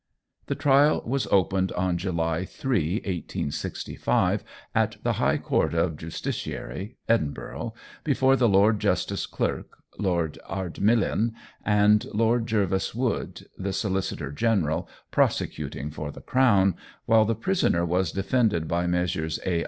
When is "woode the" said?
12.95-13.73